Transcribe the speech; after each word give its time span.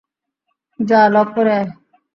যা, 0.79 0.99
লক 1.13 1.27
করে 1.35 1.51
আয়! 1.57 1.69